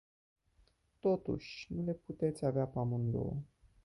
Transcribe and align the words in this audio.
Totuși, 0.99 1.67
nu 1.73 1.83
le 1.83 1.93
puteți 1.93 2.45
avea 2.45 2.65
pe 2.65 2.79
amândouă! 2.79 3.35